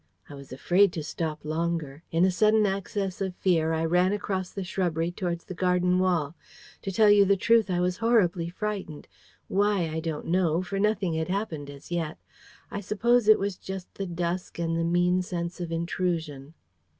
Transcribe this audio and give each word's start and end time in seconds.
I 0.27 0.33
was 0.33 0.51
afraid 0.51 0.91
to 0.93 1.03
stop 1.03 1.45
longer. 1.45 2.01
In 2.09 2.25
a 2.25 2.31
sudden 2.31 2.65
access 2.65 3.21
of 3.21 3.35
fear, 3.35 3.71
I 3.71 3.85
ran 3.85 4.13
across 4.13 4.49
the 4.49 4.63
shrubbery 4.63 5.11
towards 5.11 5.45
the 5.45 5.53
garden 5.53 5.99
wall. 5.99 6.33
To 6.81 6.91
tell 6.91 7.11
you 7.11 7.23
the 7.23 7.37
truth, 7.37 7.69
I 7.69 7.81
was 7.81 7.97
horribly 7.97 8.49
frightened. 8.49 9.07
Why, 9.47 9.87
I 9.89 9.99
don't 9.99 10.25
know; 10.25 10.63
for 10.63 10.79
nothing 10.79 11.13
had 11.13 11.27
happened 11.27 11.69
as 11.69 11.91
yet. 11.91 12.17
I 12.71 12.79
suppose 12.79 13.27
it 13.27 13.37
was 13.37 13.57
just 13.57 13.93
the 13.93 14.07
dusk 14.07 14.57
and 14.57 14.75
the 14.75 14.83
mean 14.83 15.21
sense 15.21 15.61
of 15.61 15.71
intrusion." 15.71 16.55